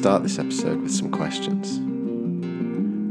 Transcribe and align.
Start 0.00 0.22
this 0.22 0.38
episode 0.38 0.80
with 0.80 0.90
some 0.90 1.10
questions. 1.10 1.76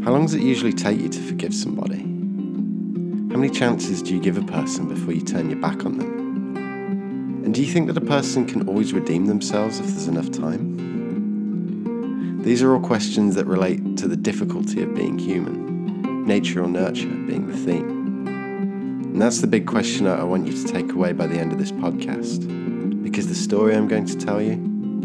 How 0.03 0.11
long 0.11 0.25
does 0.25 0.33
it 0.33 0.41
usually 0.41 0.73
take 0.73 0.99
you 0.99 1.07
to 1.07 1.21
forgive 1.21 1.53
somebody? 1.53 1.99
How 1.99 3.37
many 3.37 3.51
chances 3.51 4.01
do 4.01 4.15
you 4.15 4.19
give 4.19 4.39
a 4.39 4.41
person 4.41 4.87
before 4.87 5.13
you 5.13 5.21
turn 5.21 5.51
your 5.51 5.59
back 5.59 5.85
on 5.85 5.99
them? 5.99 7.45
And 7.45 7.53
do 7.53 7.63
you 7.63 7.71
think 7.71 7.85
that 7.85 7.97
a 7.97 8.01
person 8.01 8.47
can 8.47 8.67
always 8.67 8.91
redeem 8.91 9.27
themselves 9.27 9.79
if 9.79 9.85
there's 9.85 10.07
enough 10.07 10.31
time? 10.31 12.41
These 12.41 12.63
are 12.63 12.73
all 12.73 12.81
questions 12.81 13.35
that 13.35 13.45
relate 13.45 13.95
to 13.97 14.07
the 14.07 14.17
difficulty 14.17 14.81
of 14.81 14.95
being 14.95 15.19
human, 15.19 16.25
nature 16.25 16.63
or 16.63 16.67
nurture 16.67 17.05
being 17.05 17.45
the 17.45 17.55
theme. 17.55 18.25
And 18.25 19.21
that's 19.21 19.41
the 19.41 19.47
big 19.47 19.67
question 19.67 20.07
I 20.07 20.23
want 20.23 20.47
you 20.47 20.53
to 20.53 20.73
take 20.73 20.91
away 20.91 21.11
by 21.11 21.27
the 21.27 21.37
end 21.37 21.51
of 21.51 21.59
this 21.59 21.71
podcast, 21.71 23.03
because 23.03 23.27
the 23.27 23.35
story 23.35 23.75
I'm 23.75 23.87
going 23.87 24.07
to 24.07 24.17
tell 24.17 24.41
you 24.41 24.53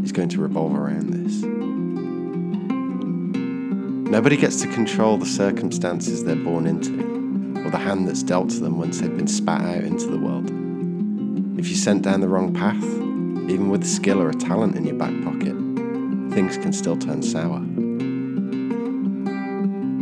is 0.02 0.12
going 0.12 0.30
to 0.30 0.40
revolve 0.40 0.74
around 0.74 1.10
this. 1.10 1.44
Nobody 4.14 4.36
gets 4.36 4.60
to 4.62 4.68
control 4.68 5.16
the 5.16 5.26
circumstances 5.26 6.22
they're 6.22 6.36
born 6.36 6.68
into 6.68 6.92
or 7.66 7.70
the 7.70 7.78
hand 7.78 8.06
that's 8.06 8.22
dealt 8.22 8.48
to 8.50 8.60
them 8.60 8.78
once 8.78 9.00
they've 9.00 9.16
been 9.16 9.26
spat 9.26 9.62
out 9.62 9.82
into 9.82 10.06
the 10.06 10.16
world. 10.16 10.48
If 11.58 11.66
you're 11.66 11.76
sent 11.76 12.02
down 12.02 12.20
the 12.20 12.28
wrong 12.28 12.54
path, 12.54 12.84
even 13.50 13.70
with 13.70 13.84
skill 13.84 14.22
or 14.22 14.30
a 14.30 14.34
talent 14.34 14.76
in 14.76 14.84
your 14.84 14.94
back 14.94 15.10
pocket, 15.24 15.56
things 16.32 16.56
can 16.56 16.72
still 16.72 16.96
turn 16.96 17.24
sour. 17.24 17.58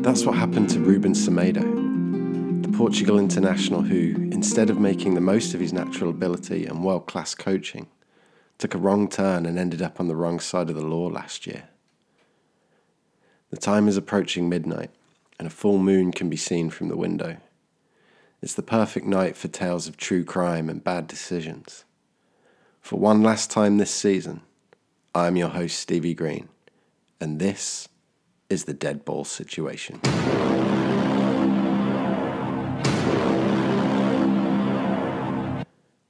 That's 0.02 0.26
what 0.26 0.36
happened 0.36 0.68
to 0.70 0.80
Ruben 0.80 1.14
Semedo, 1.14 2.62
the 2.64 2.76
Portugal 2.76 3.18
international 3.18 3.80
who, 3.80 4.28
instead 4.30 4.68
of 4.68 4.78
making 4.78 5.14
the 5.14 5.22
most 5.22 5.54
of 5.54 5.60
his 5.60 5.72
natural 5.72 6.10
ability 6.10 6.66
and 6.66 6.84
world 6.84 7.06
class 7.06 7.34
coaching, 7.34 7.88
took 8.58 8.74
a 8.74 8.78
wrong 8.78 9.08
turn 9.08 9.46
and 9.46 9.58
ended 9.58 9.80
up 9.80 9.98
on 9.98 10.08
the 10.08 10.16
wrong 10.16 10.38
side 10.38 10.68
of 10.68 10.76
the 10.76 10.84
law 10.84 11.06
last 11.06 11.46
year. 11.46 11.70
The 13.52 13.58
time 13.58 13.86
is 13.86 13.98
approaching 13.98 14.48
midnight, 14.48 14.88
and 15.38 15.46
a 15.46 15.50
full 15.50 15.76
moon 15.76 16.10
can 16.10 16.30
be 16.30 16.38
seen 16.38 16.70
from 16.70 16.88
the 16.88 16.96
window. 16.96 17.36
It's 18.40 18.54
the 18.54 18.62
perfect 18.62 19.04
night 19.04 19.36
for 19.36 19.48
tales 19.48 19.86
of 19.86 19.98
true 19.98 20.24
crime 20.24 20.70
and 20.70 20.82
bad 20.82 21.06
decisions. 21.06 21.84
For 22.80 22.98
one 22.98 23.22
last 23.22 23.50
time 23.50 23.76
this 23.76 23.90
season, 23.90 24.40
I'm 25.14 25.36
your 25.36 25.50
host, 25.50 25.78
Stevie 25.78 26.14
Green, 26.14 26.48
and 27.20 27.38
this 27.38 27.90
is 28.48 28.64
the 28.64 28.72
Dead 28.72 29.04
Ball 29.04 29.22
Situation. 29.22 30.00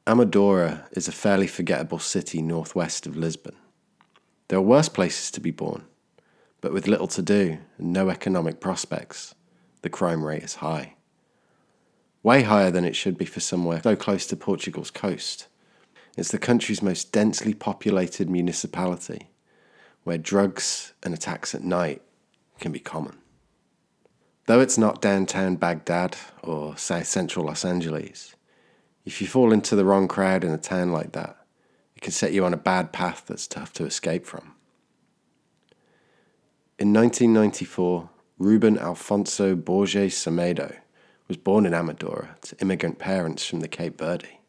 Amadora 0.06 0.86
is 0.92 1.08
a 1.08 1.12
fairly 1.12 1.48
forgettable 1.48 1.98
city 1.98 2.40
northwest 2.40 3.04
of 3.04 3.16
Lisbon. 3.16 3.56
There 4.46 4.60
are 4.60 4.62
worse 4.62 4.88
places 4.88 5.32
to 5.32 5.40
be 5.40 5.50
born, 5.50 5.86
but 6.62 6.72
with 6.72 6.88
little 6.88 7.08
to 7.08 7.20
do 7.20 7.58
and 7.76 7.92
no 7.92 8.08
economic 8.08 8.60
prospects, 8.60 9.34
the 9.82 9.90
crime 9.90 10.24
rate 10.24 10.42
is 10.42 10.54
high 10.56 10.94
way 12.22 12.42
higher 12.42 12.70
than 12.70 12.84
it 12.84 12.96
should 12.96 13.18
be 13.18 13.24
for 13.24 13.40
somewhere 13.40 13.80
so 13.82 13.96
close 13.96 14.26
to 14.26 14.36
Portugal's 14.36 14.90
coast. 14.90 15.48
It's 16.16 16.30
the 16.30 16.38
country's 16.38 16.82
most 16.82 17.10
densely 17.10 17.54
populated 17.54 18.28
municipality, 18.28 19.30
where 20.04 20.18
drugs 20.18 20.92
and 21.02 21.14
attacks 21.14 21.54
at 21.54 21.62
night 21.62 22.02
can 22.60 22.70
be 22.70 22.78
common. 22.78 23.18
Though 24.46 24.60
it's 24.60 24.78
not 24.78 25.00
downtown 25.00 25.56
Baghdad 25.56 26.16
or 26.42 26.76
south 26.76 27.06
central 27.06 27.46
Los 27.46 27.64
Angeles, 27.64 28.34
if 29.04 29.20
you 29.20 29.26
fall 29.26 29.52
into 29.52 29.74
the 29.74 29.84
wrong 29.84 30.06
crowd 30.06 30.44
in 30.44 30.50
a 30.50 30.58
town 30.58 30.92
like 30.92 31.12
that, 31.12 31.36
it 31.96 32.02
can 32.02 32.12
set 32.12 32.32
you 32.32 32.44
on 32.44 32.52
a 32.52 32.58
bad 32.58 32.92
path 32.92 33.24
that's 33.26 33.46
tough 33.46 33.72
to 33.74 33.84
escape 33.84 34.26
from. 34.26 34.54
In 36.82 36.92
1994, 36.92 38.10
Ruben 38.38 38.76
Alfonso 38.76 39.54
Borges 39.54 40.14
Semedo 40.14 40.78
was 41.28 41.36
born 41.36 41.64
in 41.64 41.74
Amadora 41.74 42.40
to 42.40 42.60
immigrant 42.60 42.98
parents 42.98 43.46
from 43.46 43.60
the 43.60 43.68
Cape 43.68 43.96
Verde. 43.96 44.40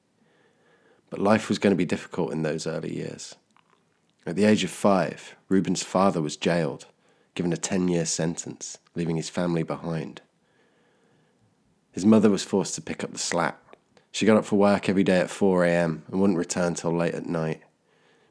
But 1.12 1.20
life 1.20 1.48
was 1.48 1.60
going 1.60 1.74
to 1.74 1.78
be 1.78 1.86
difficult 1.86 2.32
in 2.32 2.42
those 2.42 2.66
early 2.66 2.92
years. 2.92 3.36
At 4.26 4.36
the 4.36 4.46
age 4.46 4.64
of 4.64 4.72
five, 4.72 5.36
Ruben's 5.48 5.84
father 5.84 6.24
was 6.24 6.36
jailed, 6.36 6.88
given 7.36 7.54
a 7.54 7.56
10 7.56 7.88
year 7.88 8.04
sentence, 8.04 8.80
leaving 8.96 9.18
his 9.18 9.30
family 9.30 9.62
behind. 9.62 10.24
His 11.92 12.04
mother 12.04 12.32
was 12.32 12.44
forced 12.44 12.74
to 12.74 12.82
pick 12.82 13.04
up 13.04 13.12
the 13.12 13.20
slack. 13.20 13.60
She 14.12 14.26
got 14.26 14.38
up 14.38 14.46
for 14.46 14.56
work 14.56 14.90
every 14.90 15.04
day 15.04 15.20
at 15.20 15.30
4 15.30 15.66
a.m. 15.66 16.02
and 16.08 16.20
wouldn't 16.20 16.40
return 16.40 16.74
till 16.74 16.98
late 16.98 17.14
at 17.14 17.28
night, 17.28 17.62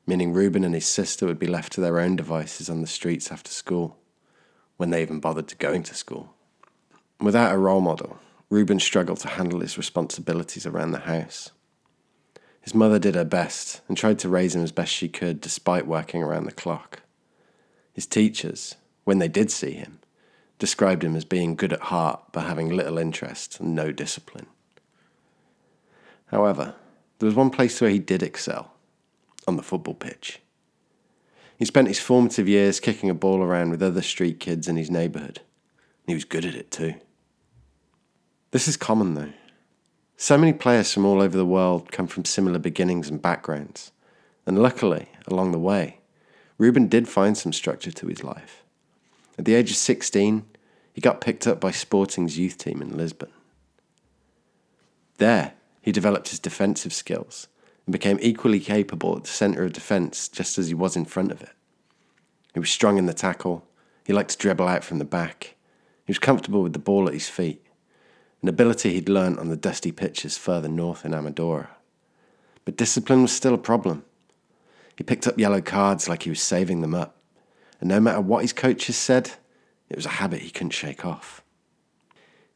meaning 0.06 0.32
Ruben 0.32 0.64
and 0.64 0.74
his 0.74 0.86
sister 0.86 1.26
would 1.26 1.38
be 1.38 1.46
left 1.46 1.72
to 1.72 1.80
their 1.80 2.00
own 2.00 2.16
devices 2.16 2.68
on 2.68 2.80
the 2.80 2.86
streets 2.86 3.30
after 3.30 3.50
school, 3.50 3.98
when 4.76 4.90
they 4.90 5.02
even 5.02 5.20
bothered 5.20 5.48
to 5.48 5.56
going 5.56 5.82
to 5.84 5.94
school. 5.94 6.34
Without 7.20 7.54
a 7.54 7.58
role 7.58 7.80
model, 7.80 8.18
Ruben 8.50 8.80
struggled 8.80 9.20
to 9.20 9.28
handle 9.28 9.60
his 9.60 9.78
responsibilities 9.78 10.66
around 10.66 10.90
the 10.90 11.00
house. 11.00 11.50
His 12.60 12.74
mother 12.74 12.98
did 12.98 13.14
her 13.14 13.24
best 13.24 13.80
and 13.88 13.96
tried 13.96 14.18
to 14.20 14.28
raise 14.28 14.54
him 14.54 14.62
as 14.62 14.72
best 14.72 14.92
she 14.92 15.08
could 15.08 15.40
despite 15.40 15.86
working 15.86 16.22
around 16.22 16.44
the 16.44 16.52
clock. 16.52 17.02
His 17.92 18.06
teachers, 18.06 18.76
when 19.04 19.18
they 19.18 19.28
did 19.28 19.50
see 19.50 19.72
him, 19.72 20.00
described 20.58 21.02
him 21.02 21.16
as 21.16 21.24
being 21.24 21.56
good 21.56 21.72
at 21.72 21.80
heart 21.80 22.22
but 22.32 22.46
having 22.46 22.68
little 22.68 22.98
interest 22.98 23.58
and 23.60 23.74
no 23.74 23.90
discipline. 23.90 24.46
However, 26.26 26.74
there 27.18 27.26
was 27.26 27.34
one 27.34 27.50
place 27.50 27.80
where 27.80 27.90
he 27.90 27.98
did 27.98 28.22
excel 28.22 28.71
on 29.46 29.56
the 29.56 29.62
football 29.62 29.94
pitch. 29.94 30.40
He 31.58 31.64
spent 31.64 31.88
his 31.88 32.00
formative 32.00 32.48
years 32.48 32.80
kicking 32.80 33.08
a 33.08 33.14
ball 33.14 33.42
around 33.42 33.70
with 33.70 33.82
other 33.82 34.02
street 34.02 34.40
kids 34.40 34.68
in 34.68 34.76
his 34.76 34.90
neighbourhood. 34.90 35.40
He 36.06 36.14
was 36.14 36.24
good 36.24 36.44
at 36.44 36.54
it 36.54 36.70
too. 36.70 36.94
This 38.50 38.66
is 38.66 38.76
common 38.76 39.14
though. 39.14 39.32
So 40.16 40.36
many 40.36 40.52
players 40.52 40.92
from 40.92 41.04
all 41.04 41.20
over 41.20 41.36
the 41.36 41.46
world 41.46 41.90
come 41.90 42.06
from 42.06 42.24
similar 42.24 42.58
beginnings 42.58 43.08
and 43.08 43.20
backgrounds. 43.20 43.92
And 44.46 44.60
luckily, 44.60 45.08
along 45.26 45.52
the 45.52 45.58
way, 45.58 45.98
Ruben 46.58 46.88
did 46.88 47.08
find 47.08 47.36
some 47.36 47.52
structure 47.52 47.92
to 47.92 48.06
his 48.06 48.22
life. 48.22 48.62
At 49.38 49.44
the 49.44 49.54
age 49.54 49.70
of 49.70 49.76
16, 49.76 50.44
he 50.92 51.00
got 51.00 51.20
picked 51.20 51.46
up 51.46 51.60
by 51.60 51.70
Sporting's 51.70 52.38
youth 52.38 52.58
team 52.58 52.82
in 52.82 52.96
Lisbon. 52.96 53.30
There, 55.18 55.54
he 55.80 55.92
developed 55.92 56.28
his 56.28 56.38
defensive 56.38 56.92
skills 56.92 57.48
and 57.86 57.92
became 57.92 58.18
equally 58.20 58.60
capable 58.60 59.16
at 59.16 59.24
the 59.24 59.30
centre 59.30 59.64
of 59.64 59.72
defence 59.72 60.28
just 60.28 60.58
as 60.58 60.68
he 60.68 60.74
was 60.74 60.96
in 60.96 61.04
front 61.04 61.32
of 61.32 61.42
it. 61.42 61.52
He 62.54 62.60
was 62.60 62.70
strong 62.70 62.98
in 62.98 63.06
the 63.06 63.14
tackle, 63.14 63.66
he 64.04 64.12
liked 64.12 64.30
to 64.30 64.38
dribble 64.38 64.68
out 64.68 64.84
from 64.84 64.98
the 64.98 65.04
back, 65.04 65.54
he 66.04 66.10
was 66.10 66.18
comfortable 66.18 66.62
with 66.62 66.72
the 66.72 66.78
ball 66.78 67.08
at 67.08 67.14
his 67.14 67.28
feet, 67.28 67.64
an 68.42 68.48
ability 68.48 68.92
he'd 68.92 69.08
learnt 69.08 69.38
on 69.38 69.48
the 69.48 69.56
dusty 69.56 69.92
pitches 69.92 70.36
further 70.36 70.68
north 70.68 71.04
in 71.04 71.12
Amadora. 71.12 71.68
But 72.64 72.76
discipline 72.76 73.22
was 73.22 73.32
still 73.32 73.54
a 73.54 73.58
problem. 73.58 74.04
He 74.96 75.04
picked 75.04 75.26
up 75.26 75.38
yellow 75.38 75.60
cards 75.60 76.08
like 76.08 76.24
he 76.24 76.30
was 76.30 76.42
saving 76.42 76.80
them 76.80 76.94
up, 76.94 77.16
and 77.80 77.88
no 77.88 78.00
matter 78.00 78.20
what 78.20 78.42
his 78.42 78.52
coaches 78.52 78.96
said, 78.96 79.32
it 79.88 79.96
was 79.96 80.06
a 80.06 80.10
habit 80.10 80.40
he 80.40 80.50
couldn't 80.50 80.70
shake 80.70 81.04
off. 81.04 81.42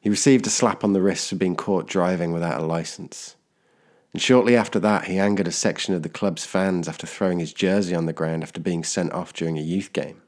He 0.01 0.11
received 0.11 0.47
a 0.47 0.51
slap 0.51 0.85
on 0.85 0.93
the 0.93 1.03
wrist 1.03 1.29
for 1.29 1.37
being 1.37 1.57
caught 1.57 1.87
driving 1.87 2.33
without 2.33 2.61
a 2.61 2.65
license. 2.65 3.36
And 4.13 4.23
shortly 4.23 4.57
after 4.57 4.79
that, 4.81 5.05
he 5.05 5.19
angered 5.19 5.49
a 5.49 5.53
section 5.53 5.95
of 5.95 6.03
the 6.03 6.09
club's 6.09 6.47
fans 6.47 6.89
after 6.89 7.07
throwing 7.07 7.39
his 7.39 7.53
jersey 7.53 7.95
on 7.95 8.07
the 8.07 8.13
ground 8.13 8.43
after 8.43 8.61
being 8.61 8.85
sent 8.85 9.13
off 9.13 9.33
during 9.33 9.59
a 9.59 9.63
youth 9.63 9.93
game. 9.93 10.23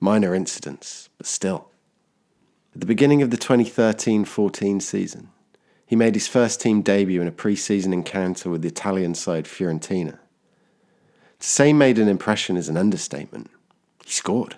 Minor 0.00 0.34
incidents, 0.34 1.08
but 1.18 1.26
still. 1.26 1.70
At 2.74 2.80
the 2.80 2.86
beginning 2.86 3.22
of 3.22 3.30
the 3.30 3.36
2013 3.36 4.24
14 4.24 4.80
season, 4.80 5.28
he 5.86 5.96
made 5.96 6.14
his 6.14 6.28
first 6.28 6.60
team 6.60 6.82
debut 6.82 7.20
in 7.20 7.28
a 7.28 7.32
pre 7.32 7.56
season 7.56 7.92
encounter 7.92 8.50
with 8.50 8.62
the 8.62 8.68
Italian 8.68 9.14
side 9.14 9.44
Fiorentina. 9.44 10.18
To 11.40 11.46
say 11.46 11.72
made 11.72 11.98
an 11.98 12.08
impression 12.08 12.56
is 12.56 12.68
an 12.68 12.76
understatement. 12.76 13.50
He 14.04 14.10
scored. 14.10 14.56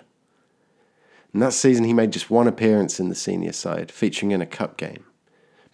In 1.33 1.41
that 1.41 1.53
season, 1.53 1.83
he 1.83 1.93
made 1.93 2.11
just 2.11 2.31
one 2.31 2.47
appearance 2.47 2.99
in 2.99 3.09
the 3.09 3.15
senior 3.15 3.51
side, 3.51 3.91
featuring 3.91 4.31
in 4.31 4.41
a 4.41 4.45
cup 4.45 4.77
game, 4.77 5.05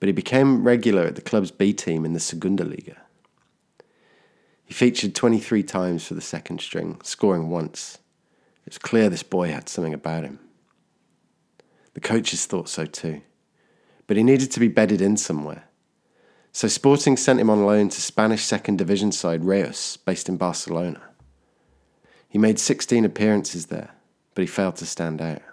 but 0.04 0.10
he 0.10 0.12
became 0.12 0.66
regular 0.66 1.04
at 1.04 1.16
the 1.16 1.22
club's 1.22 1.50
B 1.50 1.72
team 1.72 2.04
in 2.04 2.12
the 2.12 2.20
Segunda 2.20 2.66
Liga. 2.66 2.98
He 4.66 4.74
featured 4.74 5.16
23 5.16 5.64
times 5.64 6.06
for 6.06 6.14
the 6.14 6.20
second 6.20 6.60
string, 6.60 7.00
scoring 7.06 7.50
once. 7.50 8.00
It 8.68 8.74
was 8.74 8.78
clear 8.78 9.08
this 9.08 9.24
boy 9.24 9.48
had 9.48 9.70
something 9.70 9.94
about 9.94 10.26
him. 10.26 10.40
The 11.94 12.02
coaches 12.02 12.46
thought 12.46 12.68
so 12.68 12.86
too. 12.86 13.22
But 14.06 14.18
he 14.18 14.24
needed 14.24 14.52
to 14.52 14.60
be 14.60 14.68
bedded 14.68 15.00
in 15.02 15.16
somewhere. 15.16 15.70
So 16.52 16.68
Sporting 16.68 17.16
sent 17.16 17.40
him 17.40 17.50
on 17.50 17.66
loan 17.66 17.88
to 17.88 18.02
Spanish 18.02 18.44
second 18.44 18.80
division 18.80 19.14
side 19.14 19.46
Reus, 19.46 19.96
based 19.96 20.28
in 20.28 20.36
Barcelona. 20.36 21.02
He 22.28 22.38
made 22.38 22.60
16 22.60 23.06
appearances 23.06 23.68
there, 23.68 23.92
but 24.36 24.42
he 24.42 24.48
failed 24.48 24.76
to 24.76 24.86
stand 24.86 25.22
out. 25.22 25.44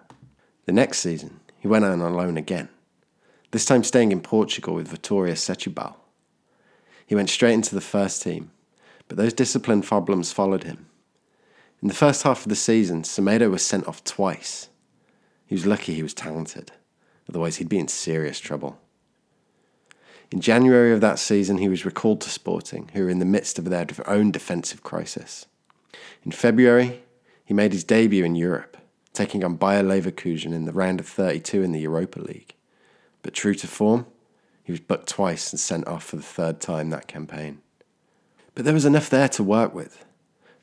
The 0.64 0.72
next 0.72 0.98
season, 0.98 1.38
he 1.60 1.68
went 1.68 1.84
on 1.84 2.00
loan 2.00 2.36
again, 2.36 2.68
this 3.50 3.64
time 3.64 3.82
staying 3.82 4.12
in 4.12 4.20
Portugal 4.20 4.74
with 4.74 4.88
Vitoria 4.88 5.34
Setúbal. 5.34 5.96
He 7.06 7.14
went 7.14 7.30
straight 7.30 7.54
into 7.54 7.74
the 7.74 7.80
first 7.80 8.22
team, 8.22 8.52
but 9.08 9.16
those 9.16 9.32
discipline 9.32 9.82
problems 9.82 10.32
followed 10.32 10.62
him. 10.64 10.86
In 11.82 11.88
the 11.88 11.94
first 11.94 12.22
half 12.22 12.42
of 12.42 12.48
the 12.48 12.56
season, 12.56 13.02
Semedo 13.02 13.50
was 13.50 13.64
sent 13.64 13.88
off 13.88 14.04
twice. 14.04 14.68
He 15.46 15.54
was 15.54 15.66
lucky 15.66 15.94
he 15.94 16.02
was 16.02 16.14
talented, 16.14 16.70
otherwise, 17.28 17.56
he'd 17.56 17.68
be 17.68 17.78
in 17.78 17.88
serious 17.88 18.38
trouble. 18.38 18.78
In 20.30 20.40
January 20.40 20.92
of 20.92 21.00
that 21.00 21.18
season, 21.18 21.58
he 21.58 21.68
was 21.68 21.84
recalled 21.84 22.20
to 22.20 22.30
Sporting, 22.30 22.90
who 22.92 23.02
were 23.02 23.10
in 23.10 23.18
the 23.18 23.24
midst 23.24 23.58
of 23.58 23.64
their 23.64 23.86
own 24.06 24.30
defensive 24.30 24.84
crisis. 24.84 25.46
In 26.24 26.30
February, 26.30 27.02
he 27.44 27.52
made 27.52 27.72
his 27.72 27.82
debut 27.82 28.24
in 28.24 28.36
Europe, 28.36 28.76
taking 29.12 29.42
on 29.42 29.56
Bayer 29.56 29.82
Leverkusen 29.82 30.52
in 30.52 30.66
the 30.66 30.72
round 30.72 31.00
of 31.00 31.08
32 31.08 31.64
in 31.64 31.72
the 31.72 31.80
Europa 31.80 32.20
League. 32.20 32.54
But 33.22 33.34
true 33.34 33.54
to 33.54 33.66
form, 33.66 34.06
he 34.62 34.72
was 34.72 34.80
booked 34.80 35.08
twice 35.08 35.52
and 35.52 35.60
sent 35.60 35.86
off 35.86 36.04
for 36.04 36.16
the 36.16 36.22
third 36.22 36.60
time 36.60 36.90
that 36.90 37.08
campaign. 37.08 37.60
But 38.54 38.64
there 38.64 38.74
was 38.74 38.84
enough 38.84 39.10
there 39.10 39.28
to 39.30 39.42
work 39.42 39.74
with. 39.74 40.04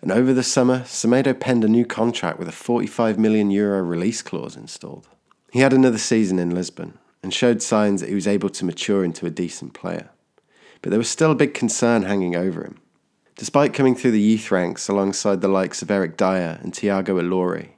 And 0.01 0.11
over 0.11 0.33
the 0.33 0.43
summer, 0.43 0.81
Semedo 0.81 1.37
penned 1.37 1.63
a 1.63 1.69
new 1.69 1.85
contract 1.85 2.37
with 2.39 2.47
a 2.47 2.53
45 2.53 3.17
million 3.17 3.49
euro 3.49 3.81
release 3.81 4.21
clause 4.21 4.55
installed. 4.55 5.07
He 5.51 5.59
had 5.59 5.73
another 5.73 5.97
season 5.97 6.39
in 6.39 6.53
Lisbon 6.53 6.99
and 7.23 7.33
showed 7.33 7.61
signs 7.61 8.01
that 8.01 8.09
he 8.09 8.15
was 8.15 8.27
able 8.27 8.49
to 8.49 8.65
mature 8.65 9.03
into 9.03 9.25
a 9.25 9.31
decent 9.31 9.73
player. 9.73 10.09
But 10.81 10.91
there 10.91 10.99
was 10.99 11.09
still 11.09 11.31
a 11.31 11.35
big 11.35 11.53
concern 11.53 12.03
hanging 12.03 12.35
over 12.35 12.63
him. 12.63 12.79
Despite 13.35 13.73
coming 13.73 13.95
through 13.95 14.11
the 14.11 14.21
youth 14.21 14.51
ranks 14.51 14.87
alongside 14.87 15.41
the 15.41 15.47
likes 15.47 15.81
of 15.81 15.91
Eric 15.91 16.17
Dier 16.17 16.59
and 16.61 16.73
Tiago 16.73 17.19
Ilori, 17.19 17.69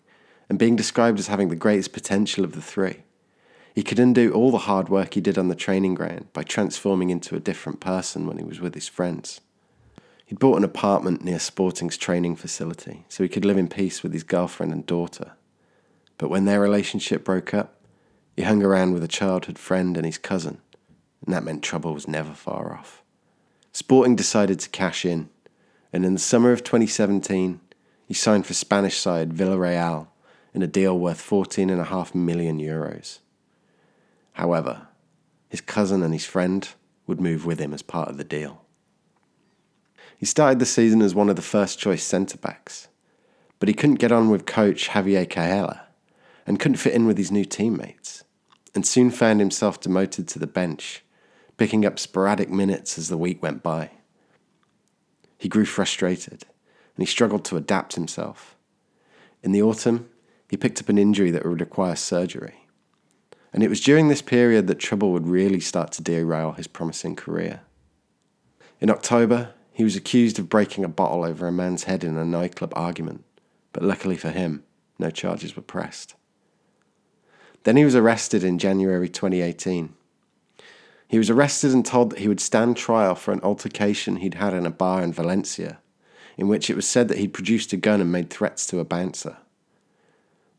and 0.50 0.60
being 0.60 0.76
described 0.76 1.20
as 1.20 1.28
having 1.28 1.50
the 1.50 1.56
greatest 1.56 1.94
potential 1.94 2.44
of 2.44 2.54
the 2.54 2.62
three, 2.62 3.04
he 3.80 3.84
could 3.84 3.98
undo 3.98 4.34
all 4.34 4.52
the 4.52 4.58
hard 4.58 4.90
work 4.90 5.14
he 5.14 5.22
did 5.22 5.38
on 5.38 5.48
the 5.48 5.56
training 5.56 5.96
ground 5.96 6.28
by 6.34 6.44
transforming 6.44 7.10
into 7.10 7.38
a 7.38 7.40
different 7.40 7.80
person 7.80 8.28
when 8.28 8.38
he 8.38 8.44
was 8.44 8.60
with 8.60 8.74
his 8.74 8.90
friends. 8.90 9.40
He'd 10.26 10.38
bought 10.38 10.58
an 10.58 10.66
apartment 10.66 11.24
near 11.24 11.40
Sporting's 11.40 11.96
training 11.96 12.36
facility 12.36 13.06
so 13.08 13.24
he 13.24 13.30
could 13.30 13.46
live 13.46 13.58
in 13.58 13.70
peace 13.70 14.04
with 14.04 14.12
his 14.12 14.24
girlfriend 14.24 14.74
and 14.74 14.86
daughter. 14.86 15.32
But 16.18 16.30
when 16.30 16.44
their 16.44 16.60
relationship 16.60 17.24
broke 17.24 17.54
up, 17.54 17.80
he 18.36 18.44
hung 18.44 18.62
around 18.64 18.96
with 18.96 19.04
a 19.06 19.08
childhood 19.08 19.58
friend 19.58 19.96
and 19.96 20.06
his 20.06 20.18
cousin, 20.18 20.60
and 21.26 21.34
that 21.34 21.46
meant 21.46 21.64
trouble 21.64 21.94
was 21.94 22.06
never 22.06 22.34
far 22.34 22.74
off. 22.78 23.02
Sporting 23.72 24.18
decided 24.18 24.60
to 24.60 24.70
cash 24.72 25.06
in, 25.06 25.30
and 25.94 26.04
in 26.04 26.16
the 26.16 26.20
summer 26.20 26.52
of 26.52 26.66
2017, 26.66 27.62
he 28.06 28.14
signed 28.14 28.46
for 28.46 28.54
Spanish 28.54 28.98
side 28.98 29.32
Villarreal 29.32 30.08
in 30.54 30.62
a 30.62 30.68
deal 30.68 31.00
worth 31.00 31.26
14.5 31.26 32.14
million 32.14 32.60
euros. 32.60 33.20
However, 34.40 34.88
his 35.50 35.60
cousin 35.60 36.02
and 36.02 36.14
his 36.14 36.24
friend 36.24 36.66
would 37.06 37.20
move 37.20 37.46
with 37.46 37.60
him 37.60 37.74
as 37.74 37.82
part 37.82 38.08
of 38.08 38.16
the 38.16 38.24
deal. 38.24 38.62
He 40.18 40.26
started 40.26 40.60
the 40.60 40.66
season 40.66 41.02
as 41.02 41.14
one 41.14 41.28
of 41.28 41.36
the 41.36 41.42
first 41.42 41.78
choice 41.78 42.06
centre 42.06 42.38
backs, 42.38 42.88
but 43.60 43.68
he 43.68 43.74
couldn't 43.74 44.00
get 44.00 44.14
on 44.14 44.30
with 44.30 44.46
coach 44.46 44.88
Javier 44.92 45.28
Calleja 45.28 45.82
and 46.48 46.58
couldn't 46.58 46.78
fit 46.78 46.94
in 46.94 47.06
with 47.06 47.18
his 47.18 47.34
new 47.34 47.44
teammates, 47.44 48.24
and 48.74 48.88
soon 48.88 49.12
found 49.12 49.42
himself 49.42 49.82
demoted 49.82 50.26
to 50.30 50.40
the 50.40 50.48
bench, 50.48 51.04
picking 51.58 51.86
up 51.86 52.00
sporadic 52.00 52.50
minutes 52.50 52.98
as 52.98 53.10
the 53.10 53.18
week 53.18 53.44
went 53.44 53.62
by. 53.62 53.92
He 55.38 55.50
grew 55.50 55.66
frustrated 55.66 56.46
and 56.96 57.06
he 57.06 57.06
struggled 57.06 57.44
to 57.44 57.58
adapt 57.58 57.96
himself. 57.96 58.56
In 59.44 59.52
the 59.52 59.62
autumn, 59.62 60.10
he 60.50 60.56
picked 60.56 60.80
up 60.80 60.88
an 60.88 60.98
injury 60.98 61.30
that 61.30 61.46
would 61.46 61.60
require 61.60 61.98
surgery. 61.98 62.69
And 63.52 63.64
it 63.64 63.70
was 63.70 63.82
during 63.82 64.08
this 64.08 64.22
period 64.22 64.68
that 64.68 64.80
trouble 64.80 65.12
would 65.12 65.28
really 65.28 65.60
start 65.60 65.92
to 65.94 66.04
derail 66.04 66.54
his 66.54 66.68
promising 66.68 67.16
career. 67.16 67.62
In 68.80 68.90
October, 68.90 69.54
he 69.72 69.84
was 69.84 69.96
accused 69.96 70.40
of 70.40 70.50
breaking 70.50 70.84
a 70.84 70.90
bottle 70.90 71.24
over 71.24 71.48
a 71.48 71.52
man's 71.52 71.86
head 71.86 72.04
in 72.04 72.18
a 72.18 72.26
nightclub 72.26 72.74
argument, 72.76 73.24
but 73.74 73.84
luckily 73.84 74.18
for 74.18 74.30
him, 74.30 74.64
no 75.00 75.10
charges 75.10 75.56
were 75.56 75.62
pressed. 75.62 76.16
Then 77.64 77.78
he 77.78 77.86
was 77.86 77.96
arrested 77.96 78.44
in 78.44 78.60
January 78.60 79.10
2018. 79.10 79.94
He 81.08 81.18
was 81.18 81.30
arrested 81.30 81.74
and 81.74 81.86
told 81.86 82.12
that 82.12 82.20
he 82.20 82.28
would 82.28 82.40
stand 82.40 82.78
trial 82.78 83.16
for 83.16 83.32
an 83.32 83.42
altercation 83.42 84.18
he'd 84.18 84.36
had 84.36 84.54
in 84.54 84.66
a 84.66 84.72
bar 84.72 85.02
in 85.02 85.12
Valencia, 85.12 85.80
in 86.38 86.48
which 86.48 86.70
it 86.70 86.76
was 86.76 86.88
said 86.88 87.08
that 87.08 87.18
he'd 87.18 87.34
produced 87.34 87.74
a 87.74 87.78
gun 87.78 88.00
and 88.00 88.12
made 88.12 88.30
threats 88.30 88.66
to 88.68 88.80
a 88.80 88.86
bouncer. 88.86 89.38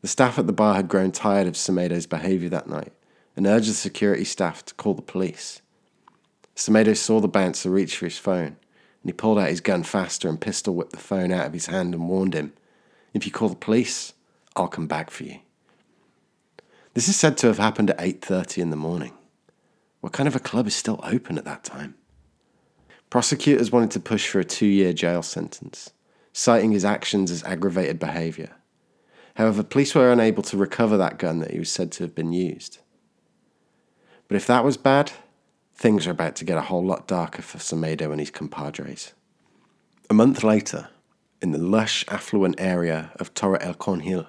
The 0.01 0.07
staff 0.07 0.39
at 0.39 0.47
the 0.47 0.53
bar 0.53 0.75
had 0.75 0.87
grown 0.87 1.11
tired 1.11 1.47
of 1.47 1.53
Semedo's 1.53 2.07
behaviour 2.07 2.49
that 2.49 2.67
night 2.67 2.93
and 3.35 3.45
urged 3.45 3.69
the 3.69 3.73
security 3.73 4.23
staff 4.23 4.65
to 4.65 4.73
call 4.73 4.95
the 4.95 5.01
police. 5.01 5.61
Semedo 6.55 6.95
saw 6.97 7.19
the 7.19 7.27
bouncer 7.27 7.69
reach 7.69 7.97
for 7.97 8.05
his 8.05 8.17
phone 8.17 8.57
and 9.03 9.09
he 9.09 9.13
pulled 9.13 9.39
out 9.39 9.49
his 9.49 9.61
gun 9.61 9.83
faster 9.83 10.27
and 10.27 10.41
pistol 10.41 10.75
whipped 10.75 10.91
the 10.91 10.97
phone 10.97 11.31
out 11.31 11.47
of 11.47 11.53
his 11.53 11.67
hand 11.67 11.93
and 11.93 12.09
warned 12.09 12.33
him, 12.33 12.53
If 13.13 13.25
you 13.25 13.31
call 13.31 13.49
the 13.49 13.55
police, 13.55 14.13
I'll 14.55 14.67
come 14.67 14.87
back 14.87 15.09
for 15.09 15.23
you. 15.23 15.39
This 16.93 17.07
is 17.07 17.15
said 17.15 17.37
to 17.37 17.47
have 17.47 17.57
happened 17.57 17.89
at 17.89 17.99
8:30 17.99 18.61
in 18.61 18.69
the 18.69 18.75
morning. 18.75 19.13
What 20.01 20.13
kind 20.13 20.27
of 20.27 20.35
a 20.35 20.39
club 20.39 20.67
is 20.67 20.75
still 20.75 20.99
open 21.03 21.37
at 21.37 21.45
that 21.45 21.63
time? 21.63 21.95
Prosecutors 23.09 23.71
wanted 23.71 23.91
to 23.91 23.99
push 23.99 24.27
for 24.27 24.39
a 24.39 24.45
2-year 24.45 24.93
jail 24.93 25.21
sentence, 25.21 25.91
citing 26.33 26.71
his 26.71 26.83
actions 26.83 27.31
as 27.31 27.43
aggravated 27.43 27.99
behavior. 27.99 28.55
However, 29.35 29.63
police 29.63 29.95
were 29.95 30.11
unable 30.11 30.43
to 30.43 30.57
recover 30.57 30.97
that 30.97 31.17
gun 31.17 31.39
that 31.39 31.51
he 31.51 31.59
was 31.59 31.71
said 31.71 31.91
to 31.93 32.03
have 32.03 32.15
been 32.15 32.33
used. 32.33 32.79
But 34.27 34.35
if 34.35 34.47
that 34.47 34.63
was 34.63 34.77
bad, 34.77 35.11
things 35.75 36.05
are 36.05 36.11
about 36.11 36.35
to 36.37 36.45
get 36.45 36.57
a 36.57 36.61
whole 36.61 36.85
lot 36.85 37.07
darker 37.07 37.41
for 37.41 37.57
Semedo 37.57 38.11
and 38.11 38.19
his 38.19 38.31
compadres. 38.31 39.13
A 40.09 40.13
month 40.13 40.43
later, 40.43 40.89
in 41.41 41.51
the 41.51 41.57
lush, 41.57 42.05
affluent 42.07 42.55
area 42.59 43.11
of 43.15 43.33
Torre 43.33 43.61
en 43.61 43.73
Conill, 43.75 44.27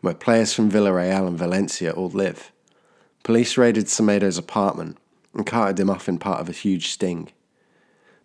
where 0.00 0.14
players 0.14 0.54
from 0.54 0.70
Villarreal 0.70 1.26
and 1.26 1.38
Valencia 1.38 1.92
all 1.92 2.08
live, 2.08 2.52
police 3.22 3.58
raided 3.58 3.86
Semedo's 3.86 4.38
apartment 4.38 4.96
and 5.34 5.46
carted 5.46 5.78
him 5.78 5.90
off 5.90 6.08
in 6.08 6.18
part 6.18 6.40
of 6.40 6.48
a 6.48 6.52
huge 6.52 6.88
sting. 6.88 7.30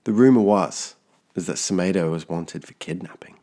The 0.05 0.13
rumour 0.13 0.41
was, 0.41 0.95
was 1.33 1.47
that 1.47 1.57
Semedo 1.57 2.09
was 2.09 2.29
wanted 2.29 2.65
for 2.65 2.73
kidnapping. 2.75 3.34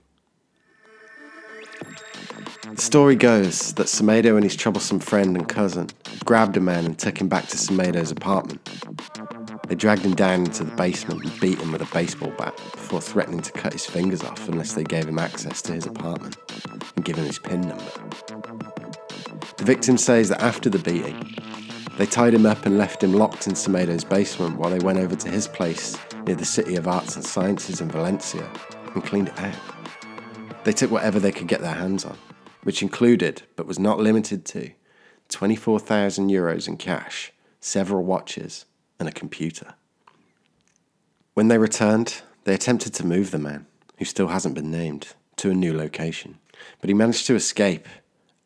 The 2.74 2.80
story 2.80 3.16
goes 3.16 3.74
that 3.74 3.86
Semedo 3.86 4.34
and 4.34 4.42
his 4.42 4.56
troublesome 4.56 4.98
friend 4.98 5.36
and 5.36 5.46
cousin 5.46 5.88
grabbed 6.24 6.56
a 6.56 6.60
man 6.60 6.86
and 6.86 6.98
took 6.98 7.20
him 7.20 7.28
back 7.28 7.46
to 7.48 7.58
Semedo's 7.58 8.10
apartment. 8.10 8.66
They 9.68 9.74
dragged 9.74 10.02
him 10.02 10.14
down 10.14 10.46
into 10.46 10.64
the 10.64 10.74
basement 10.74 11.22
and 11.22 11.38
beat 11.38 11.58
him 11.58 11.72
with 11.72 11.82
a 11.82 11.92
baseball 11.92 12.32
bat 12.38 12.56
before 12.56 13.02
threatening 13.02 13.42
to 13.42 13.52
cut 13.52 13.74
his 13.74 13.84
fingers 13.84 14.24
off 14.24 14.48
unless 14.48 14.72
they 14.72 14.84
gave 14.84 15.06
him 15.06 15.18
access 15.18 15.60
to 15.62 15.74
his 15.74 15.84
apartment 15.84 16.38
and 16.96 17.04
give 17.04 17.16
him 17.16 17.26
his 17.26 17.38
PIN 17.38 17.60
number. 17.60 17.92
The 19.58 19.64
victim 19.64 19.98
says 19.98 20.30
that 20.30 20.40
after 20.40 20.70
the 20.70 20.78
beating, 20.78 21.36
they 21.98 22.06
tied 22.06 22.32
him 22.32 22.46
up 22.46 22.64
and 22.64 22.78
left 22.78 23.04
him 23.04 23.12
locked 23.12 23.46
in 23.46 23.52
Semedo's 23.52 24.04
basement 24.04 24.56
while 24.56 24.70
they 24.70 24.78
went 24.78 24.98
over 24.98 25.14
to 25.14 25.28
his 25.28 25.46
place 25.46 25.98
near 26.26 26.36
the 26.36 26.46
City 26.46 26.76
of 26.76 26.88
Arts 26.88 27.16
and 27.16 27.24
Sciences 27.24 27.82
in 27.82 27.90
Valencia 27.90 28.50
and 28.94 29.04
cleaned 29.04 29.28
it 29.28 29.38
out. 29.38 30.64
They 30.64 30.72
took 30.72 30.90
whatever 30.90 31.20
they 31.20 31.32
could 31.32 31.48
get 31.48 31.60
their 31.60 31.74
hands 31.74 32.06
on 32.06 32.16
which 32.62 32.82
included, 32.82 33.42
but 33.56 33.66
was 33.66 33.78
not 33.78 33.98
limited 33.98 34.44
to, 34.44 34.70
24,000 35.28 36.30
euros 36.30 36.68
in 36.68 36.76
cash, 36.76 37.32
several 37.60 38.04
watches, 38.04 38.66
and 38.98 39.08
a 39.08 39.12
computer. 39.12 39.74
When 41.34 41.48
they 41.48 41.58
returned, 41.58 42.22
they 42.44 42.54
attempted 42.54 42.94
to 42.94 43.06
move 43.06 43.30
the 43.30 43.38
man, 43.38 43.66
who 43.98 44.04
still 44.04 44.28
hasn't 44.28 44.54
been 44.54 44.70
named, 44.70 45.14
to 45.36 45.50
a 45.50 45.54
new 45.54 45.76
location. 45.76 46.38
But 46.80 46.88
he 46.88 46.94
managed 46.94 47.26
to 47.26 47.34
escape, 47.34 47.88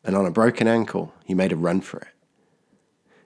and 0.03 0.15
on 0.15 0.25
a 0.25 0.31
broken 0.31 0.67
ankle, 0.67 1.13
he 1.25 1.33
made 1.33 1.51
a 1.51 1.57
run 1.57 1.81
for 1.81 1.99
it. 1.99 2.07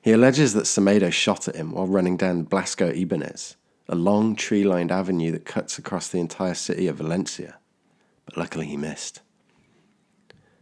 He 0.01 0.11
alleges 0.11 0.53
that 0.53 0.65
Semedo 0.65 1.11
shot 1.11 1.47
at 1.47 1.55
him 1.55 1.71
while 1.71 1.85
running 1.85 2.17
down 2.17 2.43
Blasco 2.43 2.89
Ibanez, 2.89 3.55
a 3.87 3.95
long 3.95 4.35
tree 4.35 4.63
lined 4.63 4.91
avenue 4.91 5.31
that 5.31 5.45
cuts 5.45 5.77
across 5.77 6.07
the 6.07 6.19
entire 6.19 6.55
city 6.55 6.87
of 6.87 6.97
Valencia, 6.97 7.57
but 8.25 8.35
luckily 8.35 8.65
he 8.65 8.77
missed. 8.77 9.21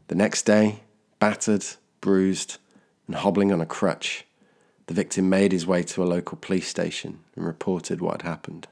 The 0.09 0.15
next 0.15 0.41
day, 0.41 0.79
battered, 1.19 1.63
bruised, 2.01 2.57
and 3.05 3.15
hobbling 3.15 3.53
on 3.53 3.61
a 3.61 3.65
crutch, 3.67 4.25
the 4.87 4.93
victim 4.95 5.29
made 5.29 5.51
his 5.51 5.67
way 5.67 5.83
to 5.83 6.01
a 6.01 6.03
local 6.03 6.35
police 6.35 6.67
station 6.67 7.19
and 7.35 7.45
reported 7.45 8.01
what 8.01 8.23
had 8.23 8.27
happened. 8.27 8.67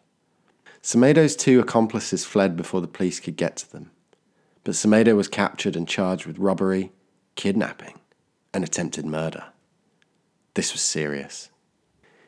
Semedo's 0.82 1.36
two 1.36 1.60
accomplices 1.60 2.26
fled 2.26 2.58
before 2.58 2.82
the 2.82 2.88
police 2.88 3.20
could 3.20 3.36
get 3.36 3.56
to 3.58 3.72
them, 3.72 3.92
but 4.64 4.74
Semedo 4.74 5.16
was 5.16 5.28
captured 5.28 5.76
and 5.76 5.88
charged 5.88 6.26
with 6.26 6.40
robbery, 6.40 6.92
kidnapping, 7.36 8.00
and 8.52 8.64
attempted 8.64 9.06
murder. 9.06 9.44
This 10.56 10.74
was 10.74 10.82
serious. 10.82 11.52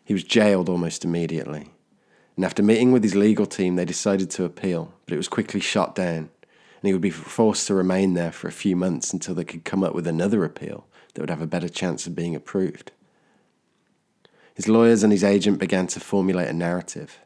He 0.05 0.13
was 0.13 0.23
jailed 0.23 0.69
almost 0.69 1.03
immediately, 1.03 1.71
and 2.35 2.45
after 2.45 2.61
meeting 2.61 2.91
with 2.91 3.01
his 3.01 3.15
legal 3.15 3.47
team, 3.47 3.75
they 3.75 3.85
decided 3.85 4.29
to 4.31 4.43
appeal, 4.43 4.93
but 5.07 5.15
it 5.15 5.17
was 5.17 5.27
quickly 5.27 5.61
shot 5.61 5.95
down 5.95 6.29
and 6.81 6.87
he 6.87 6.93
would 6.93 7.01
be 7.01 7.09
forced 7.09 7.67
to 7.67 7.73
remain 7.73 8.13
there 8.13 8.31
for 8.31 8.47
a 8.47 8.53
few 8.53 8.75
months 8.75 9.11
until 9.11 9.35
they 9.35 9.43
could 9.43 9.65
come 9.65 9.83
up 9.83 9.93
with 9.93 10.07
another 10.07 10.43
appeal 10.45 10.87
that 11.13 11.21
would 11.21 11.29
have 11.29 11.41
a 11.41 11.47
better 11.47 11.69
chance 11.69 12.07
of 12.07 12.15
being 12.15 12.35
approved. 12.35 12.91
His 14.53 14.67
lawyers 14.67 15.03
and 15.03 15.11
his 15.11 15.23
agent 15.23 15.59
began 15.59 15.87
to 15.87 15.99
formulate 15.99 16.47
a 16.47 16.53
narrative. 16.53 17.19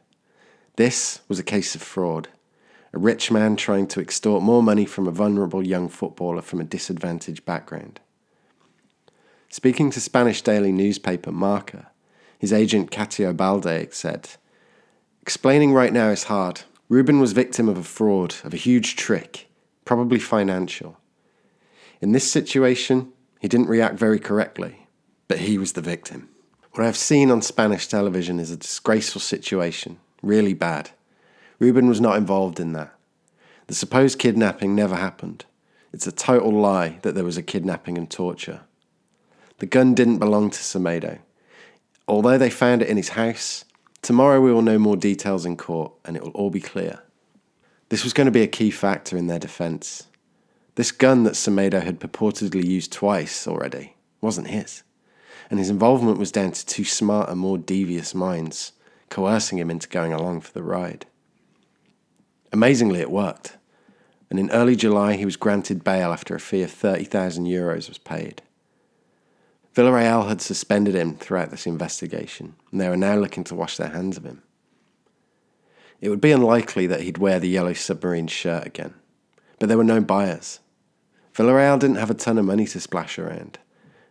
This 0.76 1.20
was 1.28 1.38
a 1.38 1.44
case 1.44 1.74
of 1.74 1.82
fraud, 1.82 2.28
a 2.92 2.98
rich 2.98 3.30
man 3.30 3.56
trying 3.56 3.86
to 3.88 4.00
extort 4.00 4.42
more 4.42 4.62
money 4.62 4.84
from 4.84 5.06
a 5.06 5.12
vulnerable 5.12 5.66
young 5.66 5.88
footballer 5.88 6.42
from 6.42 6.60
a 6.60 6.64
disadvantaged 6.64 7.44
background. 7.44 8.00
Speaking 9.48 9.90
to 9.92 10.00
Spanish 10.00 10.42
daily 10.42 10.72
newspaper 10.72 11.30
Marca, 11.30 11.90
his 12.38 12.52
agent 12.52 12.90
Catió 12.90 13.34
Baldé 13.34 13.92
said, 13.94 14.30
Explaining 15.22 15.72
right 15.72 15.92
now 15.92 16.10
is 16.10 16.24
hard. 16.24 16.62
Ruben 16.88 17.20
was 17.20 17.32
victim 17.32 17.68
of 17.68 17.78
a 17.78 17.82
fraud, 17.82 18.36
of 18.44 18.52
a 18.52 18.58
huge 18.58 18.96
trick, 18.96 19.48
probably 19.84 20.18
financial. 20.18 20.98
In 22.00 22.12
this 22.12 22.30
situation, 22.30 23.12
he 23.40 23.48
didn't 23.48 23.68
react 23.68 23.98
very 23.98 24.18
correctly, 24.18 24.86
but 25.28 25.38
he 25.38 25.56
was 25.56 25.72
the 25.72 25.80
victim. 25.80 26.28
What 26.72 26.86
I've 26.86 26.96
seen 26.96 27.30
on 27.30 27.40
Spanish 27.40 27.86
television 27.86 28.38
is 28.38 28.50
a 28.50 28.56
disgraceful 28.56 29.20
situation, 29.20 29.98
really 30.22 30.54
bad. 30.54 30.90
Ruben 31.58 31.88
was 31.88 32.00
not 32.00 32.16
involved 32.16 32.60
in 32.60 32.72
that. 32.72 32.92
The 33.66 33.74
supposed 33.74 34.18
kidnapping 34.18 34.74
never 34.74 34.96
happened. 34.96 35.44
It's 35.92 36.06
a 36.06 36.12
total 36.12 36.52
lie 36.52 36.98
that 37.02 37.14
there 37.14 37.24
was 37.24 37.38
a 37.38 37.42
kidnapping 37.42 37.96
and 37.96 38.10
torture. 38.10 38.62
The 39.58 39.66
gun 39.66 39.94
didn't 39.94 40.18
belong 40.18 40.50
to 40.50 40.58
Semedo. 40.58 41.20
Although 42.06 42.36
they 42.36 42.50
found 42.50 42.82
it 42.82 42.88
in 42.88 42.96
his 42.96 43.10
house, 43.10 43.64
tomorrow 44.04 44.40
we 44.40 44.52
will 44.52 44.62
know 44.62 44.78
more 44.78 44.96
details 44.96 45.44
in 45.44 45.56
court 45.56 45.92
and 46.04 46.16
it 46.16 46.22
will 46.22 46.30
all 46.30 46.50
be 46.50 46.60
clear. 46.60 47.02
This 47.88 48.04
was 48.04 48.12
going 48.12 48.26
to 48.26 48.30
be 48.30 48.42
a 48.42 48.46
key 48.46 48.70
factor 48.70 49.16
in 49.16 49.26
their 49.26 49.38
defence. 49.38 50.06
This 50.76 50.92
gun 50.92 51.24
that 51.24 51.34
Semedo 51.34 51.82
had 51.82 52.00
purportedly 52.00 52.64
used 52.64 52.92
twice 52.92 53.48
already 53.48 53.96
wasn't 54.20 54.48
his, 54.48 54.82
and 55.50 55.58
his 55.58 55.70
involvement 55.70 56.18
was 56.18 56.32
down 56.32 56.52
to 56.52 56.66
two 56.66 56.84
smarter, 56.84 57.34
more 57.34 57.58
devious 57.58 58.14
minds 58.14 58.72
coercing 59.10 59.58
him 59.58 59.70
into 59.70 59.88
going 59.88 60.12
along 60.12 60.40
for 60.40 60.52
the 60.52 60.62
ride. 60.62 61.06
Amazingly, 62.52 63.00
it 63.00 63.10
worked, 63.10 63.56
and 64.28 64.40
in 64.40 64.50
early 64.50 64.74
July 64.74 65.14
he 65.14 65.24
was 65.24 65.36
granted 65.36 65.84
bail 65.84 66.12
after 66.12 66.34
a 66.34 66.40
fee 66.40 66.62
of 66.62 66.72
30,000 66.72 67.44
euros 67.46 67.88
was 67.88 67.98
paid. 67.98 68.42
Villarreal 69.74 70.28
had 70.28 70.40
suspended 70.40 70.94
him 70.94 71.16
throughout 71.16 71.50
this 71.50 71.66
investigation, 71.66 72.54
and 72.70 72.80
they 72.80 72.88
were 72.88 72.96
now 72.96 73.16
looking 73.16 73.42
to 73.44 73.56
wash 73.56 73.76
their 73.76 73.88
hands 73.88 74.16
of 74.16 74.24
him. 74.24 74.42
It 76.00 76.10
would 76.10 76.20
be 76.20 76.32
unlikely 76.32 76.86
that 76.86 77.00
he'd 77.00 77.18
wear 77.18 77.40
the 77.40 77.48
yellow 77.48 77.72
submarine 77.72 78.28
shirt 78.28 78.66
again, 78.66 78.94
but 79.58 79.68
there 79.68 79.78
were 79.78 79.84
no 79.84 80.00
buyers. 80.00 80.60
Villarreal 81.34 81.78
didn't 81.78 81.96
have 81.96 82.10
a 82.10 82.14
ton 82.14 82.38
of 82.38 82.44
money 82.44 82.66
to 82.66 82.78
splash 82.78 83.18
around, 83.18 83.58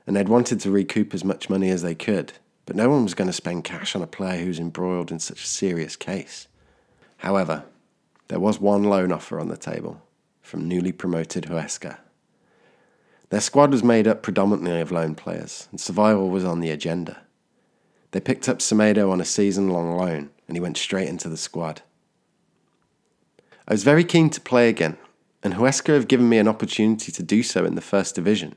and 0.06 0.16
they'd 0.16 0.28
wanted 0.28 0.60
to 0.60 0.72
recoup 0.72 1.14
as 1.14 1.24
much 1.24 1.50
money 1.50 1.70
as 1.70 1.82
they 1.82 1.96
could, 1.96 2.34
but 2.66 2.76
no 2.76 2.90
one 2.90 3.04
was 3.04 3.14
going 3.14 3.28
to 3.28 3.34
spend 3.34 3.64
cash 3.64 3.96
on 3.96 4.02
a 4.02 4.08
player 4.08 4.42
who 4.42 4.48
was 4.48 4.60
embroiled 4.60 5.12
in 5.12 5.20
such 5.20 5.44
a 5.44 5.48
serious 5.48 5.96
case. 5.96 6.48
However, 7.18 7.64
there 8.28 8.40
was 8.40 8.60
one 8.60 8.84
loan 8.84 9.14
offer 9.14 9.40
on 9.40 9.48
the 9.48 9.56
table 9.56 10.02
from 10.42 10.68
newly 10.68 10.92
promoted 10.92 11.46
Huesca. 11.46 12.00
Their 13.34 13.42
squad 13.42 13.72
was 13.72 13.84
made 13.84 14.08
up 14.08 14.22
predominantly 14.22 14.80
of 14.80 14.92
loan 14.92 15.16
players, 15.16 15.68
and 15.72 15.82
survival 15.82 16.30
was 16.30 16.46
on 16.46 16.60
the 16.60 16.70
agenda. 16.70 17.24
They 18.12 18.20
picked 18.20 18.48
up 18.48 18.60
Semedo 18.60 19.10
on 19.10 19.20
a 19.20 19.26
season 19.26 19.70
long 19.70 19.98
loan, 19.98 20.30
and 20.48 20.56
he 20.56 20.62
went 20.62 20.78
straight 20.78 21.10
into 21.10 21.30
the 21.30 21.36
squad. 21.36 21.82
I 23.68 23.74
was 23.74 23.84
very 23.84 24.04
keen 24.04 24.30
to 24.30 24.40
play 24.40 24.70
again, 24.70 25.00
and 25.42 25.56
Huesca 25.56 25.96
have 25.96 26.08
given 26.08 26.30
me 26.30 26.38
an 26.38 26.48
opportunity 26.48 27.12
to 27.12 27.24
do 27.24 27.42
so 27.42 27.66
in 27.66 27.74
the 27.74 27.82
first 27.82 28.14
division. 28.14 28.54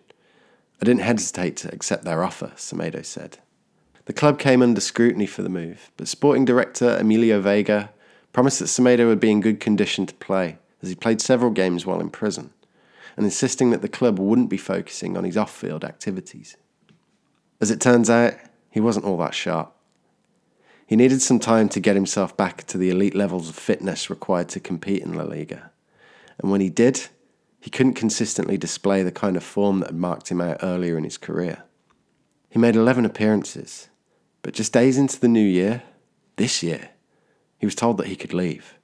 I 0.83 0.85
didn't 0.85 1.01
hesitate 1.01 1.57
to 1.57 1.73
accept 1.73 2.05
their 2.05 2.23
offer, 2.23 2.53
Semedo 2.57 3.03
said. 3.03 3.39
The 4.05 4.13
club 4.13 4.39
came 4.39 4.61
under 4.61 4.83
scrutiny 4.83 5.25
for 5.25 5.41
the 5.41 5.49
move, 5.49 5.91
but 5.97 6.07
sporting 6.07 6.45
director 6.45 6.99
Emilio 7.01 7.41
Vega 7.41 7.93
promised 8.35 8.59
that 8.59 8.67
Semedo 8.67 9.07
would 9.07 9.21
be 9.21 9.31
in 9.31 9.41
good 9.41 9.59
condition 9.59 10.05
to 10.05 10.15
play, 10.17 10.59
as 10.83 10.91
he 10.91 10.95
played 10.95 11.23
several 11.23 11.51
games 11.51 11.87
while 11.87 11.99
in 11.99 12.11
prison, 12.11 12.53
and 13.17 13.25
insisting 13.25 13.71
that 13.71 13.83
the 13.83 13.89
club 13.89 14.19
wouldn't 14.19 14.51
be 14.51 14.57
focusing 14.57 15.17
on 15.17 15.25
his 15.25 15.37
off 15.37 15.55
field 15.55 15.85
activities. 15.85 16.57
As 17.61 17.71
it 17.71 17.81
turns 17.81 18.11
out, 18.11 18.35
he 18.71 18.81
wasn't 18.81 19.07
all 19.07 19.17
that 19.19 19.35
sharp. 19.35 19.75
He 20.87 20.97
needed 20.97 21.23
some 21.23 21.39
time 21.39 21.69
to 21.71 21.81
get 21.81 21.97
himself 21.97 22.37
back 22.37 22.65
to 22.65 22.79
the 22.79 22.91
elite 22.91 23.15
levels 23.15 23.49
of 23.49 23.57
fitness 23.57 24.11
required 24.11 24.49
to 24.51 24.61
compete 24.61 25.03
in 25.03 25.15
La 25.15 25.25
Liga, 25.25 25.71
and 26.39 26.51
when 26.51 26.61
he 26.61 26.71
did, 26.71 27.09
he 27.61 27.71
couldn't 27.71 27.95
consistently 27.95 28.57
display 28.57 29.03
the 29.03 29.11
kind 29.11 29.37
of 29.37 29.43
form 29.43 29.81
that 29.81 29.89
had 29.89 29.97
marked 29.97 30.29
him 30.29 30.41
out 30.41 30.59
earlier 30.63 30.97
in 30.97 31.05
his 31.05 31.19
career. 31.19 31.65
He 32.49 32.59
made 32.59 32.77
11 32.77 33.05
appearances, 33.05 33.89
but 34.43 34.55
just 34.55 34.73
days 34.73 34.99
into 34.99 35.19
the 35.19 35.29
new 35.29 35.45
year, 35.45 35.83
this 36.37 36.63
year, 36.63 36.91
he 37.59 37.67
was 37.67 37.75
told 37.75 37.97
that 37.99 38.07
he 38.07 38.17
could 38.17 38.33
leave, 38.33 38.75